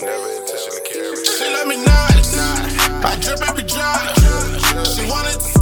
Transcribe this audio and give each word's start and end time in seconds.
Never 0.00 0.28
intention 0.30 0.70
to 0.70 0.80
carry. 0.84 1.16
She 1.24 1.44
love 1.52 1.66
me 1.66 1.76
now, 1.84 2.06
I 3.04 3.18
drip 3.20 3.42
every 3.48 3.64
drop. 3.64 3.98
She 4.86 5.10
wanted 5.10 5.57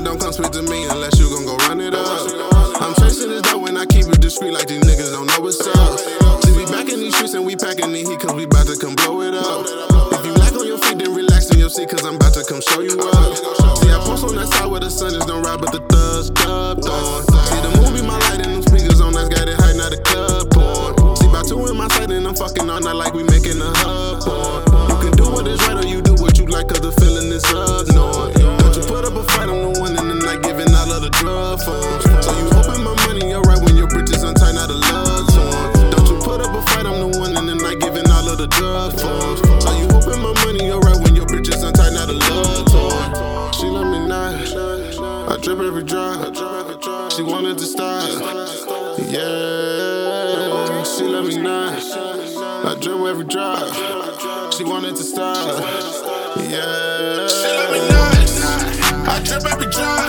hundred, 0.00 0.10
don't 0.10 0.20
come 0.20 0.32
speak 0.32 0.50
to 0.52 0.62
me 0.62 0.84
unless 0.88 1.18
you 1.18 1.28
gon' 1.30 1.44
go 1.44 1.56
run 1.68 1.80
it 1.80 1.94
up. 1.94 2.28
I'm 2.80 2.94
chasing 2.94 3.30
this 3.30 3.42
dough 3.42 3.58
when 3.58 3.76
I 3.76 3.84
keep 3.86 4.06
it 4.06 4.20
discreet 4.20 4.52
like 4.52 4.66
these 4.66 4.82
niggas 4.82 5.12
don't 5.12 5.26
know 5.26 5.40
what's 5.40 5.60
up. 5.66 5.98
See, 6.44 6.56
we 6.56 6.64
back 6.66 6.88
in 6.88 7.00
these 7.00 7.14
streets 7.14 7.34
and 7.34 7.44
we 7.44 7.56
packing 7.56 7.92
the 7.92 7.98
heat 7.98 8.20
cause 8.20 8.34
we 8.34 8.46
bout 8.46 8.66
to 8.66 8.76
come 8.76 8.94
blow 8.94 9.22
it 9.22 9.34
up. 9.34 9.66
If 10.12 10.24
you 10.24 10.32
lack 10.34 10.52
on 10.54 10.66
your 10.66 10.78
feet, 10.78 10.98
then 10.98 11.14
relax 11.14 11.50
in 11.50 11.58
your 11.58 11.70
seat 11.70 11.88
cause 11.88 12.04
I'm 12.04 12.16
about 12.16 12.34
to 12.34 12.44
come 12.44 12.60
show 12.60 12.80
you 12.80 12.96
up. 12.98 13.36
See, 13.78 13.90
I 13.90 14.00
post 14.04 14.24
on 14.24 14.34
that 14.36 14.48
side 14.48 14.70
where 14.70 14.80
the 14.80 14.90
sun 14.90 15.12
just 15.12 15.28
don't 15.28 15.42
ride, 15.42 15.60
but 15.60 15.72
the 15.72 15.80
thugs 15.92 16.30
dubbed 16.30 16.86
on. 16.86 17.24
See, 17.24 17.60
the 17.60 17.70
movie, 17.80 18.06
my 18.06 18.18
light 18.30 18.46
and 18.46 18.59
drug 38.50 38.92
forms. 39.00 39.40
So 39.64 39.70
you 39.78 39.86
hoping 39.88 40.20
my 40.22 40.32
money 40.44 40.70
alright 40.70 41.00
when 41.02 41.14
your 41.16 41.26
britches 41.26 41.62
untied, 41.62 41.92
now 41.92 42.06
the 42.06 42.14
love's 42.14 42.74
on. 42.74 43.52
She 43.52 43.66
let 43.66 43.86
me 43.86 44.06
not. 44.06 44.34
I 45.30 45.36
drip 45.40 45.60
every 45.60 45.84
drop. 45.84 46.34
She 47.12 47.22
wanted 47.22 47.58
to 47.58 47.64
stop. 47.64 48.08
Yeah, 49.08 50.82
she 50.84 51.04
let 51.04 51.24
me 51.24 51.36
not. 51.38 51.80
I 52.66 52.76
drip 52.80 53.00
every 53.00 53.24
drop. 53.24 54.52
She 54.54 54.64
wanted 54.64 54.96
to 54.96 55.02
stop. 55.02 55.60
Yeah. 56.36 57.28
She 57.28 57.46
let 57.46 57.70
me 57.72 57.78
not. 57.88 59.08
I 59.08 59.20
drip 59.24 59.44
every 59.46 59.70
drop. 59.70 59.99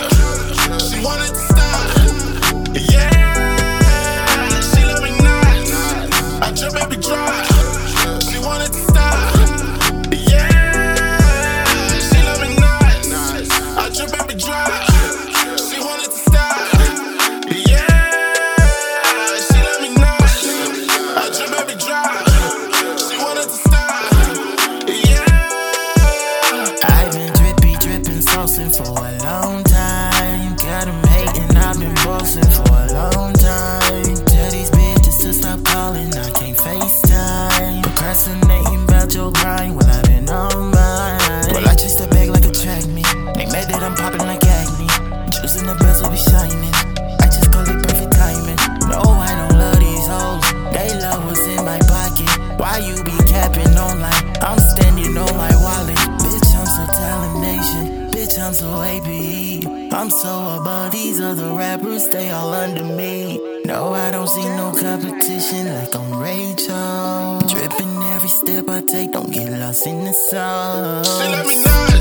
Procrastinating 38.12 38.84
about 38.84 39.16
your 39.16 39.32
grind, 39.32 39.74
well, 39.74 39.88
I've 39.88 40.04
been 40.04 40.28
on 40.28 40.52
mine. 40.68 41.48
Well, 41.56 41.64
I 41.64 41.76
chase 41.80 41.96
the 41.96 42.10
bag 42.12 42.28
like 42.28 42.44
a 42.44 42.52
track 42.52 42.84
me. 42.92 43.08
They 43.40 43.48
mad 43.48 43.72
that 43.72 43.80
I'm 43.80 43.96
popping 43.96 44.28
like 44.28 44.44
acne. 44.44 44.92
Choosing 45.40 45.64
the 45.64 45.80
best 45.80 46.04
will 46.04 46.12
be 46.12 46.20
shining. 46.20 46.76
I 47.24 47.32
just 47.32 47.48
call 47.56 47.64
it 47.64 47.80
perfect 47.88 48.12
timing. 48.12 48.60
No, 48.92 49.00
I 49.00 49.32
don't 49.32 49.56
love 49.56 49.80
these 49.80 50.04
hoes. 50.12 50.44
They 50.76 50.92
love 51.00 51.24
what's 51.24 51.48
in 51.48 51.64
my 51.64 51.80
pocket. 51.88 52.60
Why 52.60 52.84
you 52.84 53.00
be 53.08 53.16
capping 53.32 53.80
online? 53.80 54.28
I'm 54.44 54.60
standing 54.60 55.16
on 55.16 55.32
my 55.40 55.56
wallet. 55.64 55.96
Bitch, 56.20 56.52
I'm 56.52 56.68
so 56.68 56.84
talent 56.92 57.40
nation. 57.40 58.12
Bitch, 58.12 58.36
I'm 58.44 58.52
so 58.52 58.84
APE. 58.84 59.94
I'm 59.96 60.10
so 60.10 60.60
above 60.60 60.92
these 60.92 61.22
other 61.22 61.56
rappers, 61.56 62.10
they 62.10 62.30
all 62.32 62.52
under 62.52 62.84
me. 62.84 63.51
No, 63.66 63.94
I 63.94 64.12
don't 64.12 64.28
see 64.28 64.44
no 64.44 64.72
competition 64.72 65.74
like 65.74 65.96
I'm 65.96 66.20
Rachel. 66.20 67.40
Dripping 67.48 68.04
every 68.14 68.30
step 68.30 68.68
I 68.70 68.82
take, 68.82 69.12
don't 69.14 69.32
get 69.32 69.52
lost 69.60 69.86
in 69.88 70.04
the 70.04 70.14
sauce. 70.14 71.08
She 71.08 71.28
let 71.30 71.48
me 71.48 71.56
not. 71.64 71.92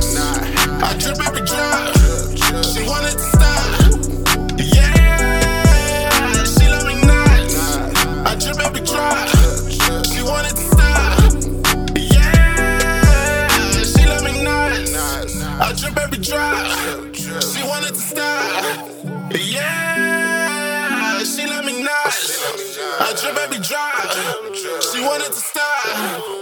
I 0.83 0.97
drip 0.99 1.21
every 1.27 1.43
drop. 1.43 1.95
She 2.73 2.83
wanted 2.89 3.13
to 3.13 3.19
stop. 3.19 3.81
Yeah, 4.59 6.45
she 6.45 6.69
let 6.69 6.85
me 6.87 6.95
not. 7.07 7.51
I 8.27 8.35
drip 8.41 8.59
every 8.67 8.81
drop. 8.81 9.29
She 10.07 10.23
wanted 10.23 10.57
to 10.57 10.65
stop. 10.73 11.33
Yeah, 11.97 13.49
she 13.85 14.07
let 14.07 14.23
me 14.25 14.43
not. 14.43 14.73
I 15.61 15.73
drip 15.77 15.97
every 15.99 16.19
drop. 16.19 17.15
She 17.15 17.63
wanted 17.63 17.95
to 17.95 18.01
stop. 18.01 18.65
Yeah, 19.33 20.00
I 23.03 23.15
drip 23.15 23.37
every 23.39 23.59
drop. 23.61 24.53
She 24.83 25.01
wanted 25.01 25.29
to 25.29 25.33
stop. 25.33 26.40